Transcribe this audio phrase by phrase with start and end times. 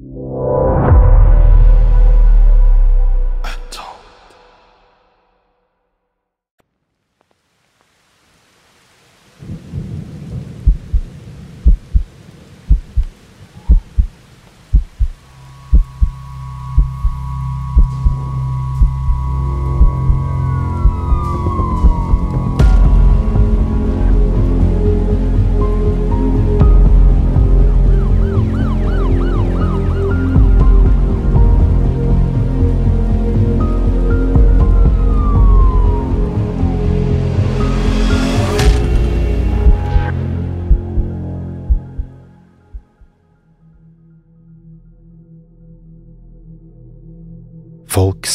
[0.00, 0.59] Folk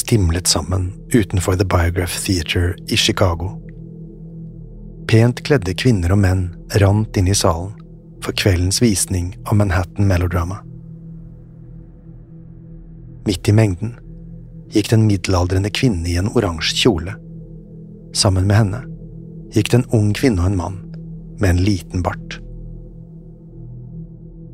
[0.06, 3.62] stimlet sammen utenfor The Biograph Theater i Chicago.
[5.08, 6.44] Pent kledde kvinner og menn
[6.82, 7.72] rant inn i salen
[8.22, 10.60] for kveldens visning av Manhattan Melodrama.
[13.26, 13.96] Midt i mengden
[14.76, 17.18] gikk den middelaldrende kvinne i en oransje kjole.
[18.14, 18.86] Sammen med henne
[19.58, 20.80] gikk det en ung kvinne og en mann
[21.42, 22.40] med en liten bart.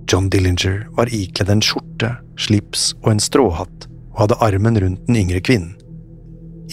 [0.08, 5.20] John Dillinger var ikledd en skjorte, slips og en stråhatt og hadde armen rundt den
[5.24, 5.76] yngre kvinnen.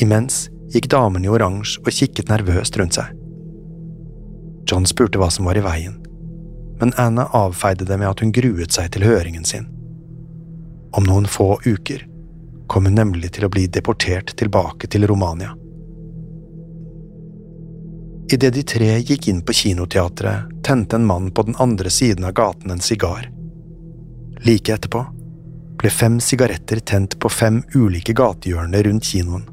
[0.03, 3.15] Imens gikk damen i oransje og kikket nervøst rundt seg.
[4.69, 5.97] John spurte hva som var i veien,
[6.81, 9.67] men Anna avfeide det med at hun gruet seg til høringen sin.
[10.93, 12.05] Om noen få uker
[12.69, 15.55] kom hun nemlig til å bli deportert tilbake til Romania.
[18.29, 22.35] Idet de tre gikk inn på kinoteatret, tente en mann på den andre siden av
[22.37, 23.31] gaten en sigar.
[24.45, 25.07] Like etterpå
[25.79, 29.47] ble fem sigaretter tent på fem ulike gatehjørner rundt kinoen.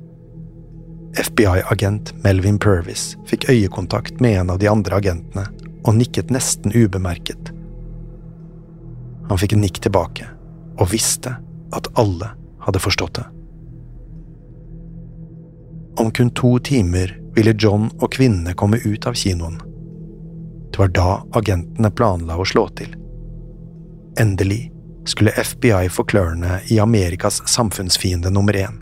[1.15, 5.45] FBI-agent Melvin Purvis fikk øyekontakt med en av de andre agentene
[5.85, 7.53] og nikket nesten ubemerket.
[9.29, 10.27] Han fikk nikk tilbake
[10.75, 11.37] og visste
[11.75, 12.33] at alle
[12.65, 13.25] hadde forstått det.
[16.01, 19.61] Om kun to timer ville John og kvinnene komme ut av kinoen.
[20.71, 21.09] Det var da
[21.39, 22.91] agentene planla å slå til.
[24.19, 24.65] Endelig
[25.05, 28.81] skulle FBI få klørne i Amerikas samfunnsfiende nummer én.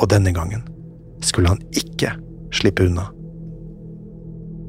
[0.00, 0.66] Og denne gangen
[1.24, 2.12] skulle han ikke
[2.52, 3.08] slippe unna.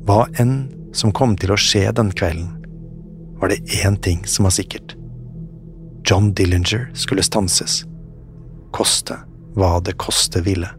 [0.08, 2.54] Hva enn som kom til å skje den kvelden,
[3.38, 4.96] var det én ting som var sikkert.
[6.08, 7.84] John Dillinger skulle stanses,
[8.72, 9.20] koste
[9.58, 10.70] hva det koste ville.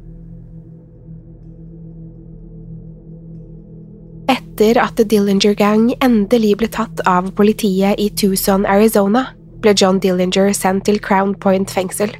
[4.28, 9.28] Etter at The Dillinger Gang endelig ble tatt av politiet i Tucson, Arizona,
[9.62, 12.12] ble John Dillinger sendt til Crown Point fengsel.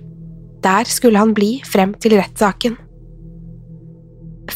[0.65, 2.77] Der skulle han bli frem til rettssaken.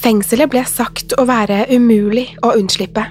[0.03, 3.05] Fengselet ble sagt å være umulig å unnslippe,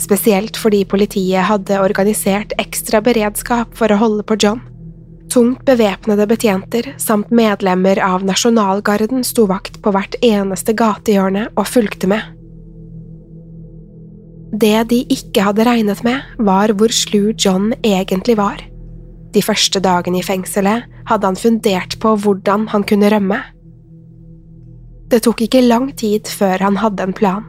[0.00, 4.60] spesielt fordi politiet hadde organisert ekstra beredskap for å holde på John.
[5.30, 12.10] Tungt bevæpnede betjenter samt medlemmer av nasjonalgarden sto vakt på hvert eneste gatehjørne og fulgte
[12.10, 12.36] med.
[14.50, 18.58] Det de ikke hadde regnet med, var hvor slu John egentlig var.
[19.34, 23.38] De første dagene i fengselet hadde han fundert på hvordan han kunne rømme.
[25.10, 27.46] Det tok ikke lang tid før han hadde en plan.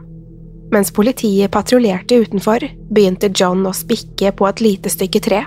[0.72, 5.42] Mens politiet patruljerte utenfor, begynte John å spikke på et lite stykke tre.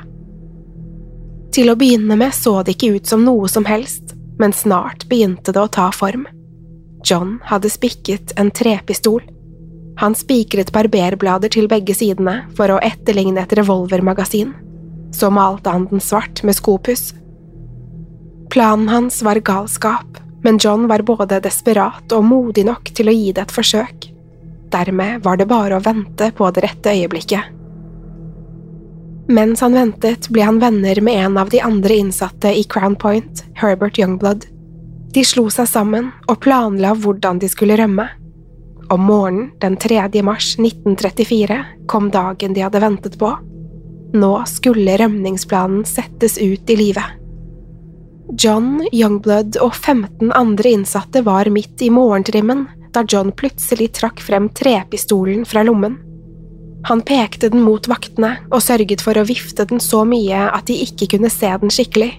[1.55, 5.55] Til å begynne med så det ikke ut som noe som helst, men snart begynte
[5.55, 6.27] det å ta form.
[7.05, 9.23] John hadde spikket en trepistol.
[10.01, 14.51] Han spikret barberblader til begge sidene for å etterligne et revolvermagasin.
[15.15, 17.13] Så malte han den svart med skopuss.
[18.51, 23.31] Planen hans var galskap, men John var både desperat og modig nok til å gi
[23.31, 24.09] det et forsøk.
[24.75, 27.53] Dermed var det bare å vente på det rette øyeblikket.
[29.31, 33.45] Mens han ventet, ble han venner med en av de andre innsatte i Crown Point,
[33.57, 34.45] Herbert Youngblood.
[35.15, 38.05] De slo seg sammen og planla hvordan de skulle rømme.
[38.91, 40.11] Om morgenen den 3.
[40.27, 43.31] mars 1934 kom dagen de hadde ventet på.
[44.15, 47.21] Nå skulle rømningsplanen settes ut i livet.
[48.41, 52.65] John, Youngblood og 15 andre innsatte var midt i morgentrimmen
[52.95, 55.99] da John plutselig trakk frem trepistolen fra lommen.
[56.87, 60.77] Han pekte den mot vaktene og sørget for å vifte den så mye at de
[60.85, 62.13] ikke kunne se den skikkelig.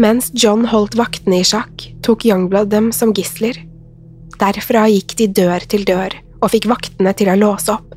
[0.00, 3.58] Mens John holdt vaktene i sjakk, tok Youngblood dem som gisler.
[4.40, 7.89] Derfra gikk de dør til dør og fikk vaktene til å låse opp.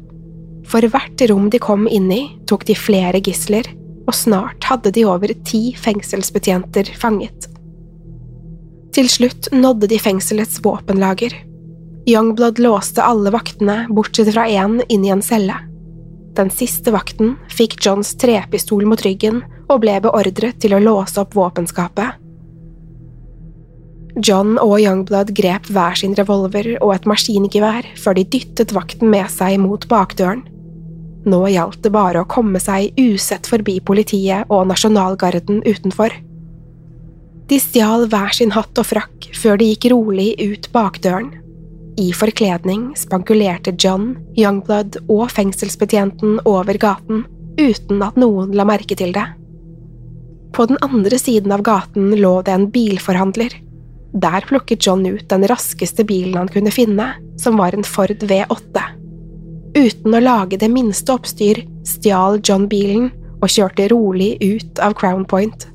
[0.69, 3.67] For hvert rom de kom inn i, tok de flere gisler,
[4.07, 7.49] og snart hadde de over ti fengselsbetjenter fanget.
[8.93, 11.33] Til slutt nådde de fengselets våpenlager.
[12.05, 15.55] Youngblood låste alle vaktene, bortsett fra én, inn i en celle.
[16.37, 21.35] Den siste vakten fikk Johns trepistol mot ryggen og ble beordret til å låse opp
[21.37, 22.19] våpenskapet.
[24.21, 29.29] John og Youngblood grep hver sin revolver og et maskingevær før de dyttet vakten med
[29.33, 30.43] seg mot bakdøren.
[31.23, 36.15] Nå gjaldt det bare å komme seg usett forbi politiet og nasjonalgarden utenfor.
[37.47, 41.31] De stjal hver sin hatt og frakk før de gikk rolig ut bakdøren.
[41.99, 47.25] I forkledning spankulerte John, Youngblood og fengselsbetjenten over gaten
[47.59, 49.27] uten at noen la merke til det.
[50.53, 53.53] På den andre siden av gaten lå det en bilforhandler.
[54.13, 58.83] Der plukket John ut den raskeste bilen han kunne finne, som var en Ford V8.
[59.73, 63.09] Uten å lage det minste oppstyr stjal John bilen
[63.41, 65.67] og kjørte rolig ut av Crown Point.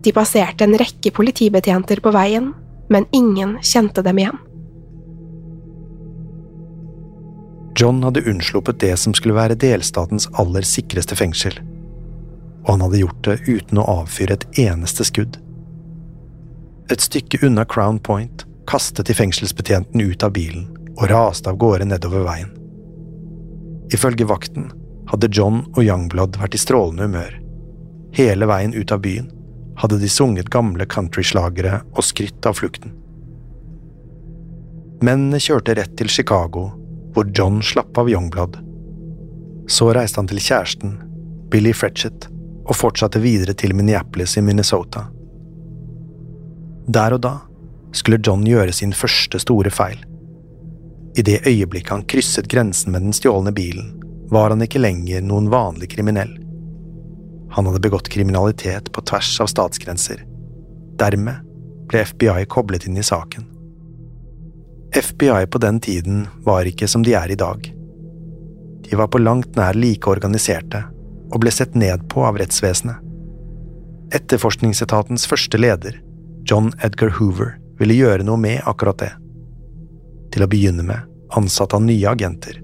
[0.00, 2.54] De passerte en rekke politibetjenter på veien,
[2.88, 4.38] men ingen kjente dem igjen.
[7.76, 11.54] John hadde unnsluppet det som skulle være delstatens aller sikreste fengsel,
[12.64, 15.38] og han hadde gjort det uten å avfyre et eneste skudd.
[16.90, 21.86] Et stykke unna Crown Point kastet de fengselsbetjenten ut av bilen og raste av gårde
[21.92, 22.50] nedover veien.
[23.94, 24.70] Ifølge vakten
[25.10, 27.36] hadde John og Youngblood vært i strålende humør.
[28.14, 29.30] Hele veien ut av byen
[29.80, 32.92] hadde de sunget gamle countryslagere og skrytt av flukten.
[35.00, 36.68] Mennene kjørte rett til Chicago
[37.14, 38.58] hvor John slapp av Youngblood.
[39.70, 40.98] Så reiste han til kjæresten,
[41.50, 42.28] Billy Fretchett,
[42.66, 45.08] og fortsatte videre til Minneapolis i Minnesota.
[46.90, 47.34] Der og da
[47.96, 49.98] skulle John gjøre sin første store feil.
[51.16, 53.96] I det øyeblikket han krysset grensen med den stjålne bilen,
[54.30, 56.36] var han ikke lenger noen vanlig kriminell.
[57.50, 60.22] Han hadde begått kriminalitet på tvers av statsgrenser.
[60.98, 61.42] Dermed
[61.90, 63.48] ble FBI koblet inn i saken.
[64.94, 67.66] FBI på den tiden var ikke som de er i dag.
[68.86, 70.84] De var på langt nær like organiserte,
[71.30, 73.02] og ble sett ned på av rettsvesenet.
[74.14, 76.00] Etterforskningsetatens første leder,
[76.46, 79.12] John Edgar Hoover, ville gjøre noe med akkurat det.
[80.34, 82.60] Til å begynne med ansatte han nye agenter.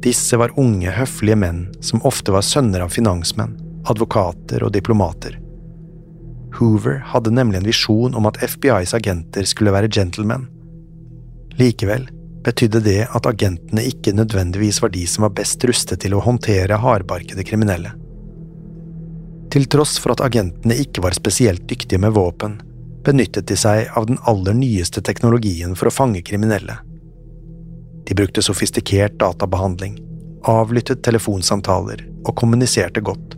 [0.00, 3.58] Disse var unge, høflige menn som ofte var sønner av finansmenn,
[3.90, 5.36] advokater og diplomater.
[6.56, 10.48] Hoover hadde nemlig en visjon om at FBIs agenter skulle være gentlemen,
[11.60, 12.08] Likevel
[12.44, 16.78] betydde det at agentene ikke nødvendigvis var de som var best rustet til å håndtere
[16.80, 17.92] hardbarkede kriminelle.
[19.52, 22.60] Til tross for at agentene ikke var spesielt dyktige med våpen,
[23.04, 26.78] benyttet de seg av den aller nyeste teknologien for å fange kriminelle.
[28.10, 30.00] De brukte sofistikert databehandling,
[30.42, 33.36] avlyttet telefonsamtaler og kommuniserte godt.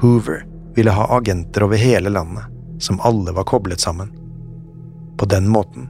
[0.00, 0.42] Hoover
[0.74, 2.42] ville ha agenter over hele landet,
[2.82, 4.10] som alle var koblet sammen.
[5.16, 5.86] På den måten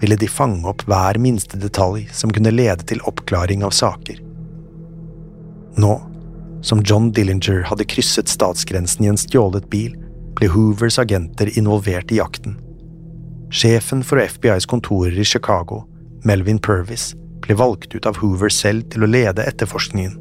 [0.00, 4.22] ville de fange opp hver minste detalj som kunne lede til oppklaring av saker.
[5.82, 6.00] Nå,
[6.62, 9.98] som John Dillinger hadde krysset statsgrensen i en stjålet bil,
[10.38, 12.60] ble Hoovers agenter involvert i jakten.
[13.50, 15.82] Sjefen for FBIs kontorer i Chicago,
[16.22, 20.14] Melvin Purvis, ble valgt ut av Hoover selv til å lede etterforskningen.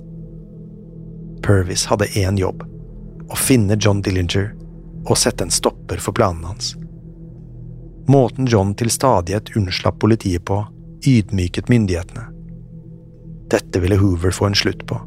[1.45, 2.65] Purvis hadde én jobb–
[3.31, 4.51] å finne John Dillinger
[5.05, 6.73] og sette en stopper for planene hans.
[8.09, 10.57] Måten John til stadighet unnslapp politiet på,
[11.07, 12.25] ydmyket myndighetene.
[13.53, 14.97] Dette ville Hoover få en slutt på.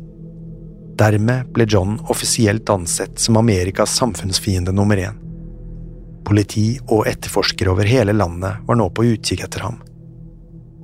[0.98, 5.18] Dermed ble John offisielt ansett som Amerikas samfunnsfiende nummer én.
[6.24, 9.82] Politi og etterforskere over hele landet var nå på utkikk etter ham,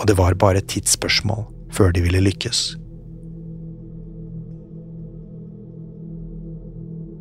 [0.00, 1.45] og det var bare et tidsspørsmål
[1.76, 2.73] før de ville lykkes.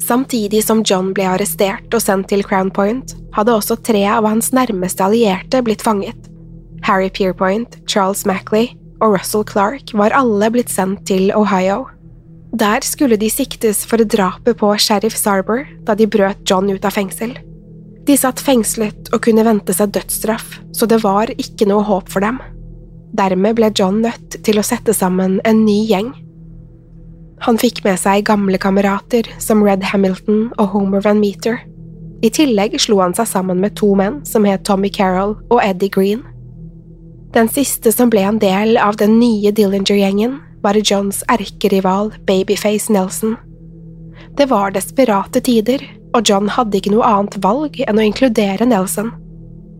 [0.09, 4.49] Samtidig som John ble arrestert og sendt til Crown Point, hadde også tre av hans
[4.55, 6.17] nærmeste allierte blitt fanget.
[6.87, 8.71] Harry Pierpoint, Charles Mackley
[9.03, 11.83] og Russell Clark var alle blitt sendt til Ohio.
[12.57, 16.95] Der skulle de siktes for drapet på sheriff Sarber da de brøt John ut av
[16.95, 17.35] fengsel.
[18.09, 22.25] De satt fengslet og kunne vente seg dødsstraff, så det var ikke noe håp for
[22.25, 22.39] dem.
[23.17, 26.11] Dermed ble John nødt til å sette sammen en ny gjeng.
[27.45, 31.61] Han fikk med seg gamle kamerater som Red Hamilton og Homer Van Meter.
[32.21, 35.91] I tillegg slo han seg sammen med to menn som het Tommy Carroll og Eddie
[35.93, 36.25] Green.
[37.31, 43.37] Den siste som ble en del av den nye Dillinger-gjengen, var Johns erkerival Babyface Nelson.
[44.35, 45.79] Det var desperate tider,
[46.11, 49.13] og John hadde ikke noe annet valg enn å inkludere Nelson.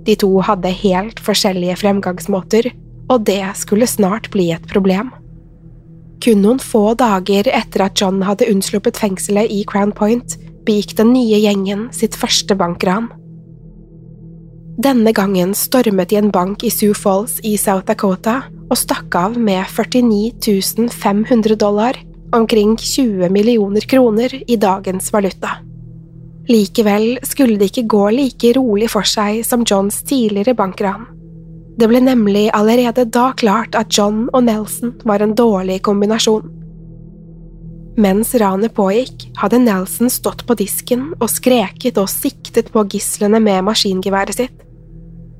[0.07, 2.69] De to hadde helt forskjellige fremgangsmåter,
[3.09, 5.11] og det skulle snart bli et problem.
[6.23, 10.35] Kun noen få dager etter at John hadde unnsluppet fengselet i Crown Point,
[10.67, 13.07] begikk den nye gjengen sitt første bankran.
[14.79, 19.35] Denne gangen stormet de en bank i Sioux Falls i South Dakota og stakk av
[19.39, 21.97] med 49 500 dollar,
[22.35, 25.57] omkring 20 millioner kroner i dagens valuta.
[26.49, 31.07] Likevel skulle det ikke gå like rolig for seg som Johns tidligere bankran.
[31.79, 36.49] Det ble nemlig allerede da klart at John og Nelson var en dårlig kombinasjon.
[37.99, 43.63] Mens ranet pågikk, hadde Nelson stått på disken og skreket og siktet på gislene med
[43.67, 44.65] maskingeværet sitt.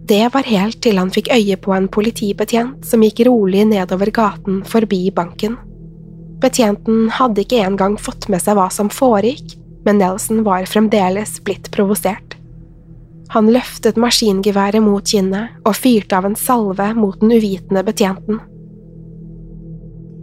[0.10, 4.64] Det var helt til han fikk øye på en politibetjent som gikk rolig nedover gaten
[4.68, 5.60] forbi banken.
[6.40, 11.68] Betjenten hadde ikke engang fått med seg hva som foregikk, men Nelson var fremdeles blitt
[11.76, 12.29] provosert.
[13.30, 18.40] Han løftet maskingeværet mot kinnet og fyrte av en salve mot den uvitende betjenten.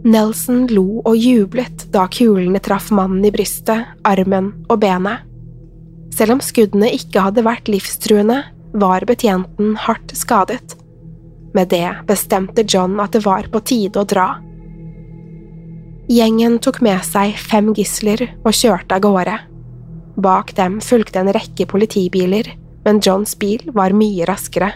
[0.07, 5.23] Nelson lo og jublet da kulene traff mannen i brystet, armen og benet.
[6.15, 8.41] Selv om skuddene ikke hadde vært livstruende,
[8.77, 10.75] var betjenten hardt skadet.
[11.55, 14.27] Med det bestemte John at det var på tide å dra.
[16.11, 19.35] Gjengen tok med seg fem gisler og kjørte av gårde.
[20.23, 22.47] Bak dem fulgte en rekke politibiler,
[22.87, 24.69] men Johns bil var mye raskere.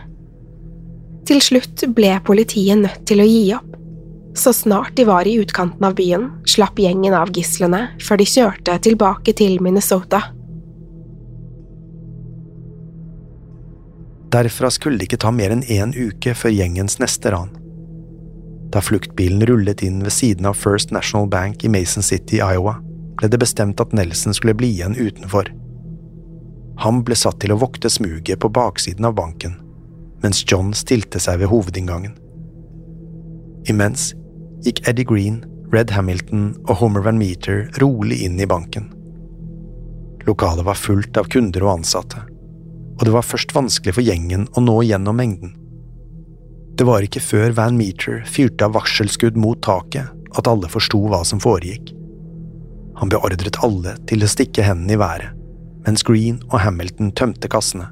[1.24, 3.70] Til slutt ble politiet nødt til å gi opp.
[4.36, 8.76] Så snart de var i utkanten av byen, slapp gjengen av gislene før de kjørte
[8.84, 10.22] tilbake til Minnesota.
[14.32, 17.56] Derfra skulle det ikke ta mer enn én uke før gjengens neste ran.
[18.76, 22.78] Da fluktbilen rullet inn ved siden av First National Bank i Mason City, Iowa,
[23.20, 25.52] ble det bestemt at Nelson skulle bli igjen utenfor.
[26.82, 29.54] Han ble satt til å vokte smuget på baksiden av banken,
[30.24, 32.16] mens John stilte seg ved hovedinngangen.
[33.70, 34.12] Imens
[34.66, 38.90] gikk Eddie Green, Red Hamilton og Homer Van Meter rolig inn i banken.
[40.26, 42.24] Lokalet var fullt av kunder og ansatte,
[42.98, 45.54] og det var først vanskelig for gjengen å nå gjennom mengden.
[46.78, 51.22] Det var ikke før Van Meter fyrte av varselskudd mot taket at alle forsto hva
[51.28, 51.92] som foregikk.
[52.98, 55.41] Han beordret alle til å stikke hendene i været,
[55.86, 57.90] mens Green og Hamilton tømte kassene.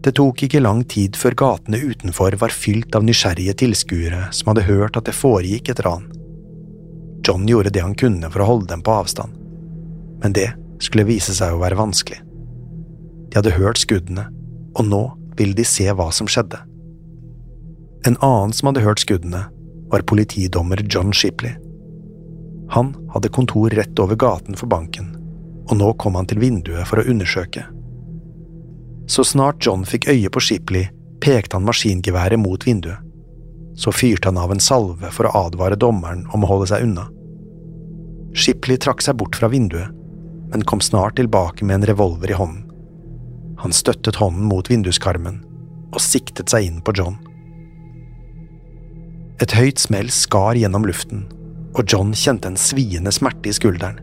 [0.00, 4.64] Det tok ikke lang tid før gatene utenfor var fylt av nysgjerrige tilskuere som hadde
[4.68, 6.06] hørt at det foregikk et ran.
[7.26, 9.36] John gjorde det han kunne for å holde dem på avstand,
[10.22, 10.48] men det
[10.80, 12.22] skulle vise seg å være vanskelig.
[13.28, 14.24] De hadde hørt skuddene,
[14.74, 15.02] og nå
[15.36, 16.58] ville de se hva som skjedde.
[18.08, 19.44] En annen som hadde hørt skuddene,
[19.90, 21.56] var politidommer John Shipley.
[22.70, 25.10] Han hadde kontor rett over gaten for banken,
[25.70, 27.62] og nå kom han til vinduet for å undersøke.
[29.10, 30.90] Så snart John fikk øye på Shipley,
[31.22, 32.98] pekte han maskingeværet mot vinduet.
[33.78, 37.06] Så fyrte han av en salve for å advare dommeren om å holde seg unna.
[38.34, 39.94] Shipley trakk seg bort fra vinduet,
[40.50, 42.66] men kom snart tilbake med en revolver i hånden.
[43.62, 45.42] Han støttet hånden mot vinduskarmen
[45.90, 47.18] og siktet seg inn på John.
[49.40, 51.24] Et høyt smell skar gjennom luften,
[51.74, 54.00] og John kjente en sviende smerte i skulderen.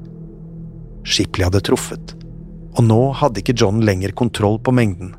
[1.04, 2.16] Shipley hadde truffet,
[2.78, 5.14] og nå hadde ikke John lenger kontroll på mengden.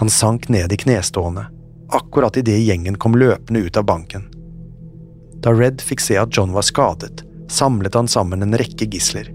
[0.00, 1.46] Han sank ned i knestående,
[1.94, 4.26] akkurat idet gjengen kom løpende ut av banken.
[5.44, 9.30] Da Red fikk se at John var skadet, samlet han sammen en rekke gisler.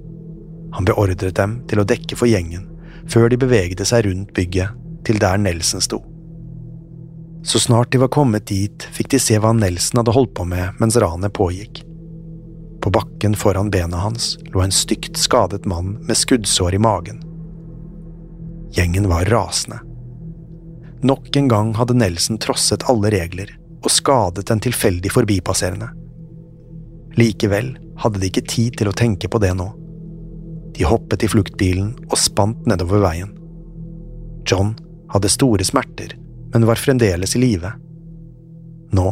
[0.74, 2.68] Han beordret dem til å dekke for gjengen,
[3.10, 4.76] før de bevegde seg rundt bygget
[5.08, 6.02] til der Nelson sto.
[7.44, 10.82] Så snart de var kommet dit, fikk de se hva Nelson hadde holdt på med
[10.82, 11.86] mens ranet pågikk.
[12.90, 17.20] På bakken foran bena hans lå en stygt skadet mann med skuddsår i magen.
[18.72, 19.78] Gjengen var rasende.
[21.02, 23.52] Nok en gang hadde Nelson trosset alle regler
[23.84, 25.92] og skadet en tilfeldig forbipasserende.
[27.14, 29.70] Likevel hadde de ikke tid til å tenke på det nå.
[30.74, 33.38] De hoppet i fluktbilen og spant nedover veien.
[34.50, 34.74] John
[35.14, 36.18] hadde store smerter,
[36.56, 37.70] men var fremdeles i live.
[38.98, 39.08] Nå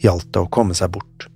[0.00, 1.28] gjaldt det å komme seg bort.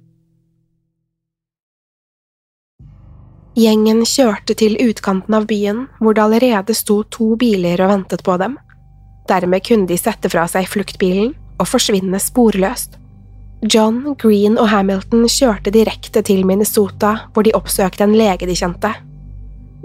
[3.58, 8.36] Gjengen kjørte til utkanten av byen, hvor det allerede sto to biler og ventet på
[8.38, 8.54] dem.
[9.26, 12.94] Dermed kunne de sette fra seg fluktbilen og forsvinne sporløst.
[13.66, 18.92] John, Green og Hamilton kjørte direkte til Minnesota, hvor de oppsøkte en lege de kjente.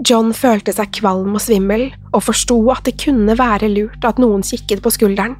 [0.06, 4.46] John følte seg kvalm og svimmel, og forsto at det kunne være lurt at noen
[4.46, 5.34] kikket på skulderen.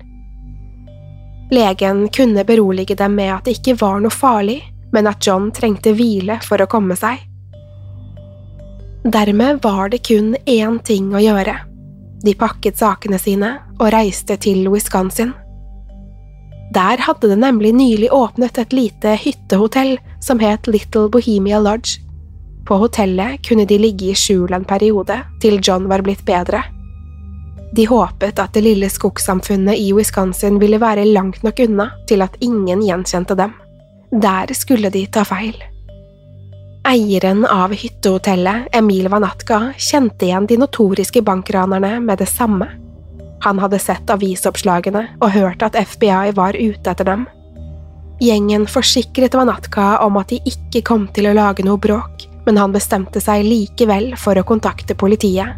[1.55, 4.59] Legen kunne berolige dem med at det ikke var noe farlig,
[4.91, 7.23] men at John trengte hvile for å komme seg.
[9.05, 11.59] Dermed var det kun én ting å gjøre.
[12.25, 15.35] De pakket sakene sine og reiste til Wisconsin.
[16.73, 22.01] Der hadde det nemlig nylig åpnet et lite hyttehotell som het Little Bohemia Lodge.
[22.65, 26.63] På hotellet kunne de ligge i skjul en periode, til John var blitt bedre.
[27.77, 32.41] De håpet at det lille skogsamfunnet i Wisconsin ville være langt nok unna til at
[32.41, 33.53] ingen gjenkjente dem.
[34.17, 35.61] Der skulle de ta feil.
[36.85, 42.67] Eieren av hyttehotellet, Emil Vanatka, kjente igjen de notoriske bankranerne med det samme.
[43.41, 47.25] Han hadde sett avisoppslagene og hørt at FBI var ute etter dem.
[48.21, 52.77] Gjengen forsikret Vanatka om at de ikke kom til å lage noe bråk, men han
[52.77, 55.57] bestemte seg likevel for å kontakte politiet.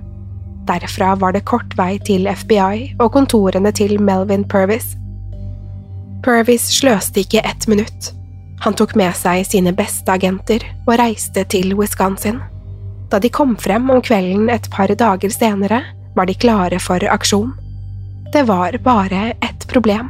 [0.70, 4.94] Derfra var det kort vei til FBI og kontorene til Melvin Purvis.
[6.22, 8.12] Purvis sløste ikke ett minutt.
[8.64, 12.40] Han tok med seg sine beste agenter og reiste til Wisconsin.
[13.10, 15.82] Da de kom frem om kvelden et par dager senere,
[16.16, 17.52] var de klare for aksjon.
[18.32, 20.08] Det var bare ett problem.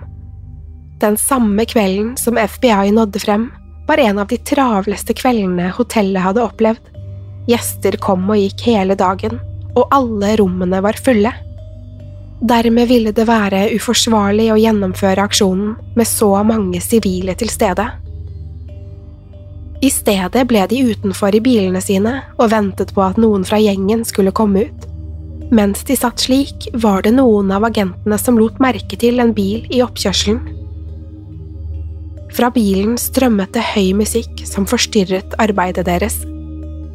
[1.01, 3.51] Den samme kvelden som FBI nådde frem,
[3.87, 6.89] var en av de travleste kveldene hotellet hadde opplevd.
[7.47, 9.39] Gjester kom og gikk hele dagen,
[9.77, 11.35] og alle rommene var fulle.
[12.41, 17.87] Dermed ville det være uforsvarlig å gjennomføre aksjonen med så mange sivile til stede.
[19.85, 24.05] I stedet ble de utenfor i bilene sine og ventet på at noen fra gjengen
[24.09, 24.87] skulle komme ut.
[25.55, 29.67] Mens de satt slik, var det noen av agentene som lot merke til en bil
[29.71, 30.41] i oppkjørselen.
[32.37, 36.19] Fra bilen strømmet det høy musikk som forstyrret arbeidet deres.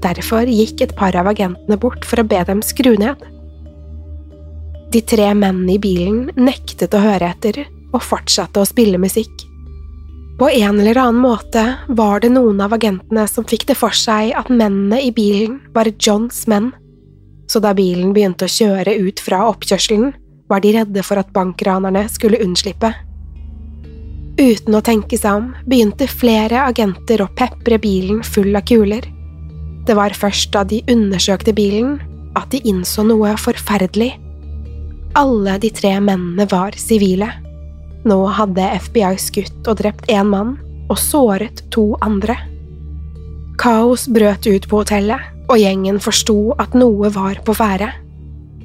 [0.02, 3.22] Derfor gikk et par av agentene bort for å be dem skru ned.
[4.91, 7.63] De tre mennene i bilen nektet å høre etter
[7.94, 9.48] og fortsatte å spille musikk.
[10.42, 14.34] På en eller annen måte var det noen av agentene som fikk det for seg
[14.34, 16.72] at mennene i bilen var Johns menn
[17.52, 20.14] så da bilen begynte å kjøre ut fra oppkjørselen,
[20.48, 22.94] var de redde for at bankranerne skulle unnslippe.
[24.40, 29.04] Uten å tenke seg om begynte flere agenter å pepre bilen full av kuler.
[29.88, 31.98] Det var først da de undersøkte bilen,
[32.40, 34.14] at de innså noe forferdelig.
[35.20, 37.28] Alle de tre mennene var sivile.
[38.08, 40.56] Nå hadde FBI skutt og drept én mann
[40.90, 42.36] og såret to andre.
[43.62, 47.92] Kaos brøt ut på hotellet, og gjengen forsto at noe var på ferde.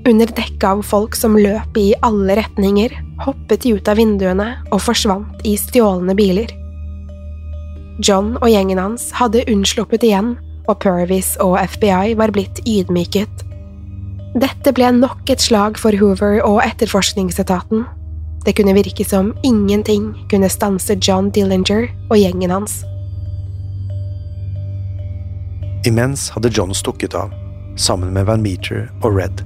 [0.06, 2.94] Under dekke av folk som løp i alle retninger,
[3.24, 6.52] hoppet de ut av vinduene og forsvant i stjålne biler.
[8.04, 13.44] John og gjengen hans hadde unnsluppet igjen, og Purvis og FBI var blitt ydmyket.
[14.36, 17.86] Dette ble nok et slag for Hoover og etterforskningsetaten.
[18.46, 22.76] Det kunne virke som ingenting kunne stanse John Dillinger og gjengen hans.
[25.86, 27.34] Imens hadde John stukket av,
[27.76, 29.42] sammen med Van Meter og Red.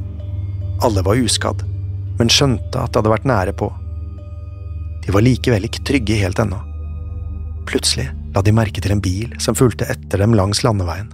[0.84, 1.64] Alle var uskadd,
[2.20, 3.72] men skjønte at det hadde vært nære på.
[5.06, 6.60] De var likevel ikke trygge helt ennå.
[7.68, 11.08] Plutselig la de merke til en bil som fulgte etter dem langs landeveien.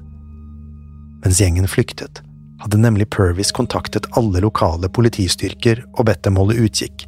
[1.23, 2.19] Mens gjengen flyktet,
[2.63, 7.07] hadde nemlig Purvis kontaktet alle lokale politistyrker og bedt dem holde utkikk.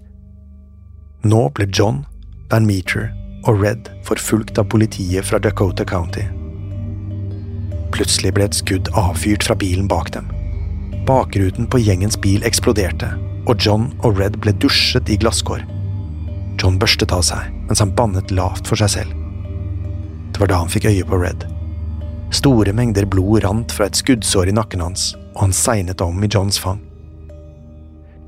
[1.23, 2.05] Nå ble John,
[2.51, 3.09] Van Meter
[3.49, 6.23] og Red forfulgt av politiet fra Dakota County.
[7.91, 10.29] Plutselig ble et skudd avfyrt fra bilen bak dem.
[11.09, 13.11] Bakruten på gjengens bil eksploderte,
[13.51, 15.67] og John og Red ble dusjet i glasskår.
[16.63, 19.15] John børstet av seg mens han bannet lavt for seg selv.
[20.31, 21.49] Det var da han fikk øye på Red.
[22.31, 26.31] Store mengder blod rant fra et skuddsår i nakken hans, og han segnet om i
[26.31, 26.85] Johns fang.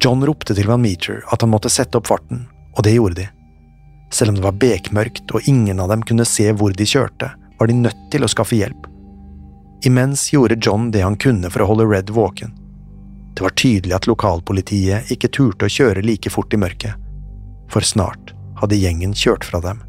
[0.03, 3.29] John ropte til Van Meter at han måtte sette opp farten, og det gjorde de.
[4.13, 7.69] Selv om det var bekmørkt og ingen av dem kunne se hvor de kjørte, var
[7.69, 8.87] de nødt til å skaffe hjelp.
[9.87, 12.53] Imens gjorde John det han kunne for å holde Red våken.
[13.35, 16.99] Det var tydelig at lokalpolitiet ikke turte å kjøre like fort i mørket,
[17.71, 19.81] for snart hadde gjengen kjørt fra dem.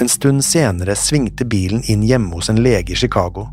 [0.00, 3.48] En stund senere svingte bilen inn hjemme hos en lege i Chicago.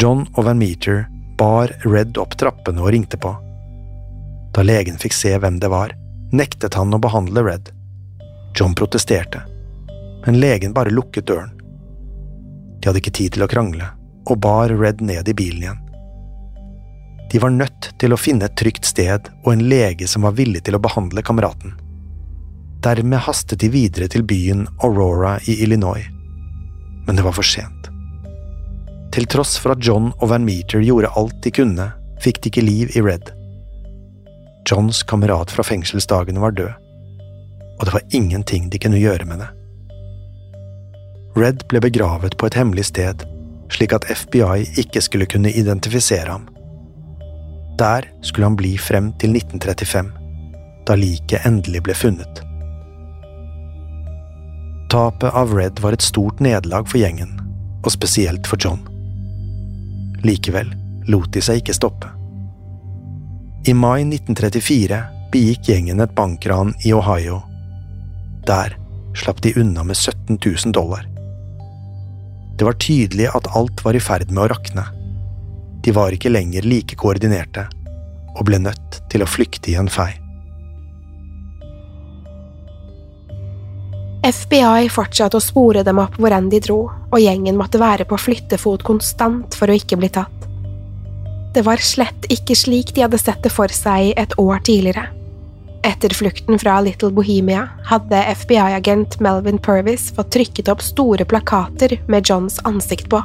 [0.00, 1.04] John og Van Meter
[1.38, 3.34] bar Red opp trappene og ringte på.
[4.54, 5.92] Da legen fikk se hvem det var,
[6.30, 7.70] nektet han å behandle Red.
[8.58, 9.42] John protesterte,
[10.26, 11.54] men legen bare lukket døren.
[12.78, 13.90] De hadde ikke tid til å krangle,
[14.28, 15.84] og bar Red ned i bilen igjen.
[17.28, 20.62] De var nødt til å finne et trygt sted og en lege som var villig
[20.64, 21.74] til å behandle kameraten.
[22.84, 26.06] Dermed hastet de videre til byen Aurora i Illinois.
[27.06, 27.90] Men det var for sent.
[29.12, 31.90] Til tross for at John og Van Meter gjorde alt de kunne,
[32.22, 33.32] fikk de ikke liv i Red.
[34.68, 36.72] Johns kamerat fra fengselsdagene var død,
[37.78, 39.48] og det var ingenting de kunne gjøre med det.
[41.38, 43.22] Red ble begravet på et hemmelig sted,
[43.72, 46.48] slik at FBI ikke skulle kunne identifisere ham.
[47.78, 50.10] Der skulle han bli frem til 1935,
[50.88, 52.42] da liket endelig ble funnet.
[54.92, 57.36] Tapet av Red var et stort nederlag for gjengen,
[57.84, 58.84] og spesielt for John.
[60.26, 60.72] Likevel
[61.08, 62.17] lot de seg ikke stoppe.
[63.68, 67.42] I mai 1934 begikk gjengen et bankran i Ohio.
[68.48, 68.72] Der
[69.12, 71.02] slapp de unna med 17 000 dollar.
[72.56, 74.86] Det var tydelig at alt var i ferd med å rakne.
[75.84, 77.66] De var ikke lenger like koordinerte,
[78.38, 80.14] og ble nødt til å flykte i en fei.
[84.24, 88.16] FBI fortsatte å spore dem opp hvor enn de dro, og gjengen måtte være på
[88.16, 90.47] flyttefot konstant for å ikke bli tatt.
[91.58, 95.08] Det var slett ikke slik de hadde sett det for seg et år tidligere.
[95.82, 102.30] Etter flukten fra Little Bohemia hadde FBI-agent Melvin Purvis fått trykket opp store plakater med
[102.30, 103.24] Johns ansikt på.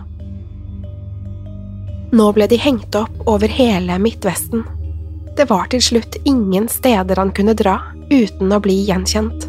[2.10, 4.66] Nå ble de hengt opp over hele Midtvesten.
[5.38, 9.46] Det var til slutt ingen steder han kunne dra uten å bli gjenkjent.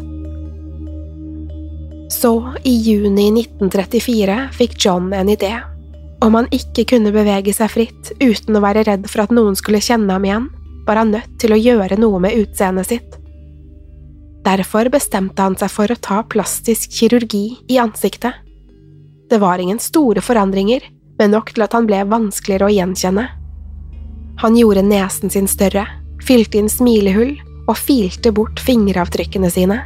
[2.13, 5.55] Så, i juni 1934, fikk John en idé.
[6.25, 9.83] Om han ikke kunne bevege seg fritt uten å være redd for at noen skulle
[9.83, 10.47] kjenne ham igjen,
[10.87, 13.19] var han nødt til å gjøre noe med utseendet sitt.
[14.45, 18.41] Derfor bestemte han seg for å ta plastisk kirurgi i ansiktet.
[19.29, 20.83] Det var ingen store forandringer,
[21.17, 23.25] men nok til at han ble vanskeligere å gjenkjenne.
[24.41, 25.85] Han gjorde nesen sin større,
[26.25, 29.79] fylte inn smilehull og filte bort fingeravtrykkene sine.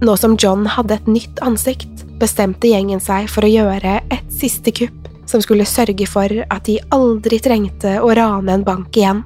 [0.00, 4.72] Nå som John hadde et nytt ansikt, bestemte gjengen seg for å gjøre et siste
[4.72, 9.20] kupp som skulle sørge for at de aldri trengte å rane en bank igjen.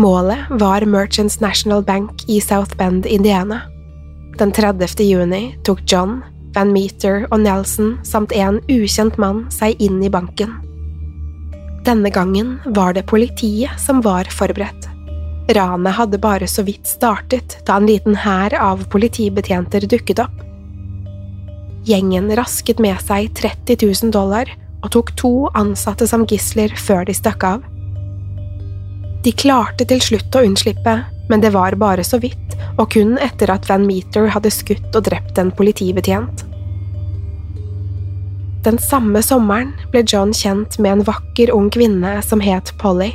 [0.00, 3.62] Målet var Merchants National Bank i South Bend, Indiana.
[4.38, 5.02] Den 30.
[5.04, 6.20] juni tok John,
[6.54, 10.52] Van Meter og Nelson samt en ukjent mann seg inn i banken.
[11.86, 14.89] Denne gangen var det politiet som var forberedt.
[15.56, 20.42] Ranet hadde bare så vidt startet da en liten hær av politibetjenter dukket opp.
[21.88, 27.16] Gjengen rasket med seg 30 000 dollar og tok to ansatte som gisler før de
[27.16, 27.64] stakk av.
[29.24, 30.94] De klarte til slutt å unnslippe,
[31.28, 35.04] men det var bare så vidt, og kun etter at Van Meter hadde skutt og
[35.08, 36.46] drept en politibetjent.
[38.64, 43.12] Den samme sommeren ble John kjent med en vakker ung kvinne som het Polly.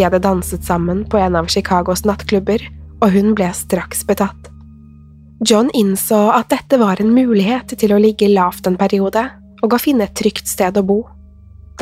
[0.00, 2.62] De hadde danset sammen på en av Chicagos nattklubber,
[3.04, 4.46] og hun ble straks betatt.
[5.44, 9.26] John innså at dette var en mulighet til å ligge lavt en periode
[9.60, 11.02] og å finne et trygt sted å bo.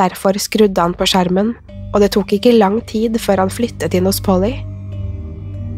[0.02, 1.52] Derfor skrudde han på skjermen,
[1.92, 4.56] og det tok ikke lang tid før han flyttet inn hos Polly.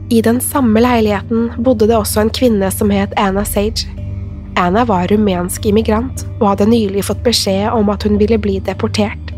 [0.08, 3.84] I den samme leiligheten bodde det også en kvinne som het Anna Sage.
[4.56, 9.36] Anna var rumensk immigrant og hadde nylig fått beskjed om at hun ville bli deportert.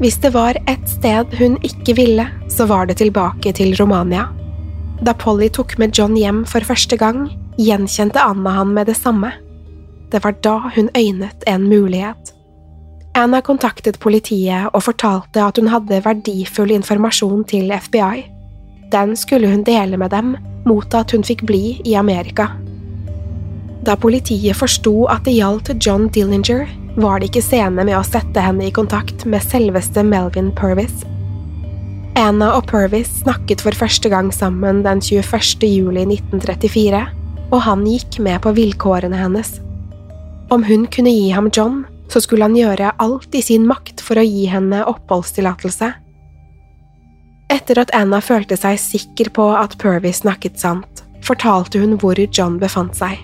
[0.00, 4.28] Hvis det var ett sted hun ikke ville, så var det tilbake til Romania.
[5.02, 7.26] Da Polly tok med John hjem for første gang,
[7.58, 9.32] gjenkjente Anna han med det samme.
[10.12, 12.32] Det var da hun øynet en mulighet.
[13.14, 18.24] Anna kontaktet politiet og fortalte at hun hadde verdifull informasjon til FBI.
[18.92, 22.48] Den skulle hun dele med dem mot at hun fikk bli i Amerika.
[23.82, 28.42] Da politiet forsto at det gjaldt John Dillinger, var det ikke sene med å sette
[28.42, 31.04] henne i kontakt med selveste Melvin Purvis.
[32.18, 35.64] Anna og Purvis snakket for første gang sammen den 21.
[35.64, 37.00] juli 1934,
[37.52, 39.56] og han gikk med på vilkårene hennes.
[40.52, 44.20] Om hun kunne gi ham John, så skulle han gjøre alt i sin makt for
[44.20, 45.94] å gi henne oppholdstillatelse.
[47.52, 52.60] Etter at Anna følte seg sikker på at Purvis snakket sant, fortalte hun hvor John
[52.60, 53.16] befant seg.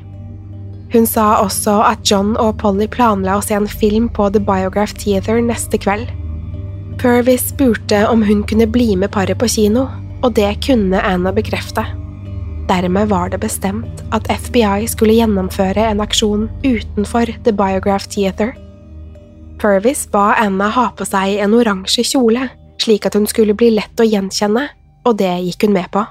[0.92, 4.96] Hun sa også at John og Polly planla å se en film på The Biograph
[4.96, 6.08] Theater neste kveld.
[6.98, 9.86] Purvis spurte om hun kunne bli med paret på kino,
[10.24, 11.84] og det kunne Anna bekrefte.
[12.68, 18.54] Dermed var det bestemt at FBI skulle gjennomføre en aksjon utenfor The Biograph Theater.
[19.58, 22.48] Purvis ba Anna ha på seg en oransje kjole,
[22.80, 24.68] slik at hun skulle bli lett å gjenkjenne,
[25.04, 26.04] og det gikk hun med på.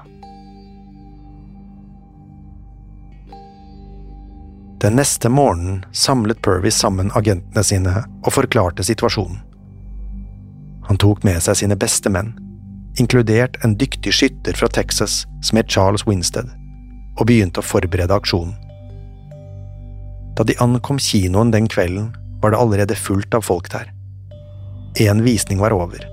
[4.80, 9.40] Den neste morgenen samlet Purvis sammen agentene sine og forklarte situasjonen.
[10.86, 12.30] Han tok med seg sine beste menn,
[13.02, 16.48] inkludert en dyktig skytter fra Texas som het Charles Winstead,
[17.18, 18.54] og begynte å forberede aksjonen.
[20.38, 23.90] Da de ankom kinoen den kvelden, var det allerede fullt av folk der.
[25.02, 26.06] En visning var over,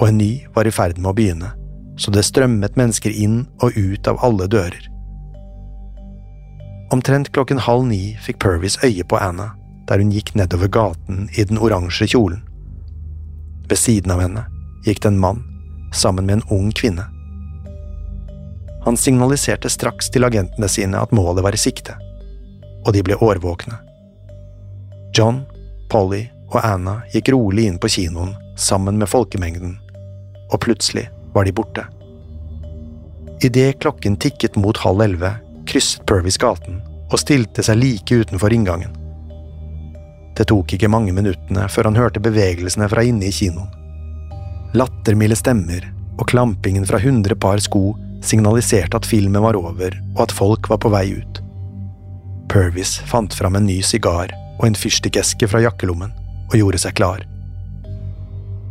[0.00, 1.52] og en ny var i ferd med å begynne,
[2.00, 4.88] så det strømmet mennesker inn og ut av alle dører.
[6.90, 9.52] Omtrent klokken halv ni fikk Purvis øye på Anna
[9.88, 12.42] der hun gikk nedover gaten i den oransje kjolen.
[13.68, 14.44] Ved siden av henne
[14.84, 15.40] gikk det en mann
[15.96, 17.06] sammen med en ung kvinne.
[18.84, 21.96] Han signaliserte straks til agentene sine at målet var i sikte,
[22.84, 23.80] og de ble årvåkne.
[25.16, 25.42] John,
[25.90, 29.78] Polly og Anna gikk rolig inn på kinoen sammen med folkemengden,
[30.52, 31.84] og plutselig var de borte.
[33.44, 35.34] Idet klokken tikket mot halv elleve,
[35.68, 38.94] krysset Purvis gaten og stilte seg like utenfor inngangen.
[40.36, 43.70] Det tok ikke mange minuttene før han hørte bevegelsene fra inne i kinoen.
[44.76, 45.86] Lattermilde stemmer
[46.18, 47.92] og klampingen fra hundre par sko
[48.24, 51.40] signaliserte at filmen var over og at folk var på vei ut.
[52.48, 56.14] Purvis fant fram en ny sigar og en fyrstikkeske fra jakkelommen
[56.48, 57.24] og gjorde seg klar.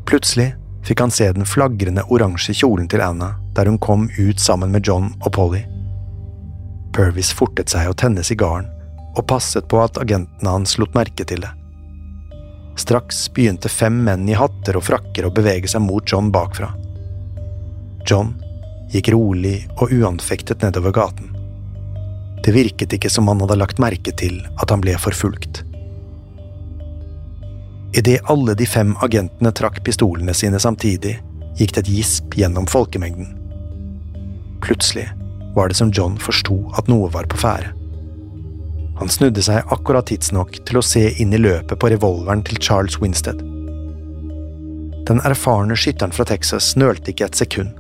[0.07, 0.53] Plutselig
[0.88, 4.88] fikk han se den flagrende oransje kjolen til Anna der hun kom ut sammen med
[4.88, 5.65] John og Polly.
[6.95, 8.69] Purvis fortet seg å tenne sigaren,
[9.17, 11.52] og passet på at agentene hans lot merke til det.
[12.78, 16.69] Straks begynte fem menn i hatter og frakker å bevege seg mot John bakfra.
[18.08, 18.36] John
[18.93, 21.34] gikk rolig og uanfektet nedover gaten.
[22.45, 25.63] Det virket ikke som han hadde lagt merke til at han ble forfulgt.
[27.97, 31.17] Idet alle de fem agentene trakk pistolene sine samtidig,
[31.58, 33.34] gikk det et gisp gjennom folkemengden.
[34.62, 35.10] Plutselig
[35.58, 37.74] var det som John forsto at noe var på ferde.
[38.98, 42.98] Han snudde seg akkurat tidsnok til å se inn i løpet på revolveren til Charles
[43.02, 43.41] Winstead.
[45.10, 47.74] Den erfarne skytteren fra Texas nølte ikke et sekund.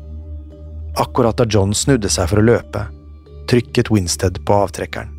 [0.97, 2.85] Akkurat da John snudde seg for å løpe,
[3.49, 5.13] trykket Winstead på avtrekkeren.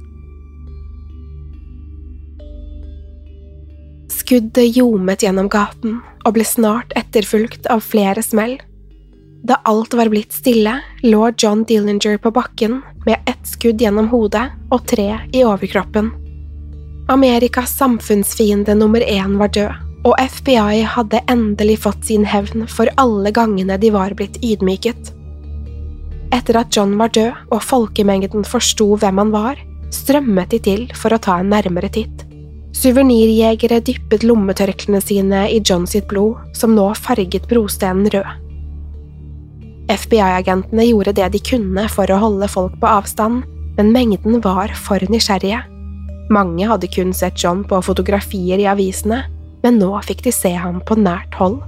[4.13, 8.59] Skuddet ljomet gjennom gaten og ble snart etterfulgt av flere smell.
[9.43, 14.49] Da alt var blitt stille, lå John Dillinger på bakken med ett skudd gjennom hodet
[14.71, 16.11] og tre i overkroppen.
[17.09, 23.33] Amerikas samfunnsfiende nummer én var død, og FBI hadde endelig fått sin hevn for alle
[23.33, 25.15] gangene de var blitt ydmyket.
[26.35, 29.63] Etter at John var død og folkemengden forsto hvem han var,
[29.95, 32.27] strømmet de til for å ta en nærmere titt.
[32.77, 38.48] Suvenirjegere dyppet lommetørklærne sine i John sitt blod, som nå farget brostenen rød.
[39.89, 43.45] FBI-agentene gjorde det de kunne for å holde folk på avstand,
[43.79, 45.63] men mengden var for nysgjerrige.
[46.29, 49.23] Mange hadde kun sett John på fotografier i avisene,
[49.65, 51.63] men nå fikk de se ham på nært hold.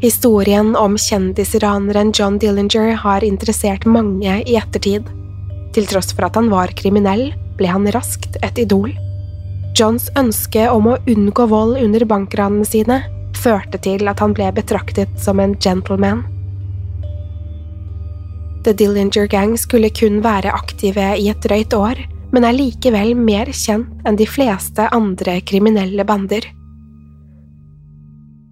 [0.00, 5.06] Historien om kjendisraneren John Dillinger har interessert mange i ettertid.
[5.76, 7.28] Til tross for at han var kriminell,
[7.60, 8.90] ble han raskt et idol.
[9.78, 13.02] Johns ønske om å unngå vold under bankranene sine
[13.40, 16.22] førte til at han ble betraktet som en gentleman.
[18.64, 22.00] The Dillinger Gang skulle kun være aktive i et drøyt år,
[22.30, 26.44] men er likevel mer kjent enn de fleste andre kriminelle bander.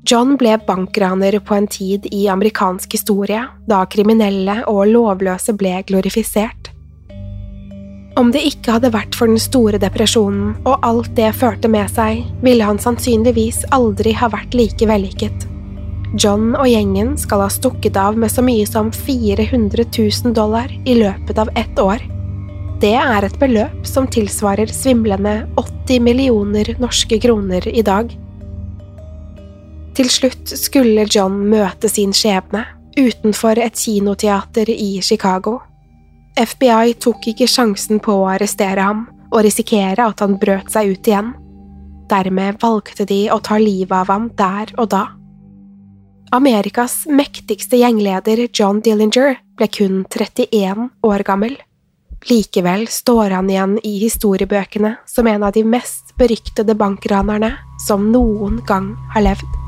[0.08, 6.72] John ble bankraner på en tid i amerikansk historie da kriminelle og lovløse ble glorifisert.
[8.18, 12.24] Om det ikke hadde vært for den store depresjonen og alt det førte med seg,
[12.42, 15.46] ville han sannsynligvis aldri ha vært like vellykket.
[16.18, 20.96] John og gjengen skal ha stukket av med så mye som 400 000 dollar i
[20.98, 22.02] løpet av ett år.
[22.82, 28.10] Det er et beløp som tilsvarer svimlende 80 millioner norske kroner i dag.
[29.98, 32.64] Til slutt skulle John møte sin skjebne
[32.98, 35.60] utenfor et kinoteater i Chicago.
[36.38, 41.10] FBI tok ikke sjansen på å arrestere ham og risikere at han brøt seg ut
[41.10, 41.32] igjen.
[42.08, 45.04] Dermed valgte de å ta livet av ham der og da.
[46.30, 51.56] Amerikas mektigste gjengleder John Dillinger ble kun 31 år gammel.
[52.28, 58.62] Likevel står han igjen i historiebøkene som en av de mest beryktede bankranerne som noen
[58.68, 59.67] gang har levd.